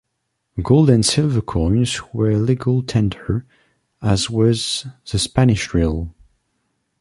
[0.63, 3.45] Gold and silver coins were legal tender,
[4.01, 6.15] as was the Spanish real.